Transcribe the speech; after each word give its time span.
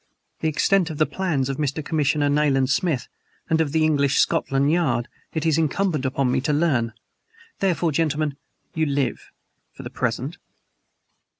The 0.39 0.47
extent 0.47 0.89
of 0.89 0.97
the 0.97 1.05
plans 1.05 1.47
of 1.47 1.57
Mr. 1.57 1.85
Commissioner 1.85 2.27
Nayland 2.27 2.71
Smith 2.71 3.07
and 3.51 3.61
of 3.61 3.71
the 3.71 3.83
English 3.83 4.15
Scotland 4.17 4.71
Yard 4.71 5.07
it 5.35 5.45
is 5.45 5.59
incumbent 5.59 6.05
upon 6.07 6.31
me 6.31 6.41
to 6.41 6.51
learn. 6.51 6.93
Therefore, 7.59 7.91
gentlemen, 7.91 8.35
you 8.73 8.87
live 8.87 9.29
for 9.73 9.83
the 9.83 9.91
present!" 9.91 10.39